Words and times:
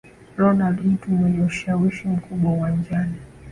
Ronald 0.37 0.85
mtu 0.85 1.11
mwenye 1.11 1.41
ushawishi 1.43 2.07
mkubwa 2.07 2.51
uwanjani 2.51 3.15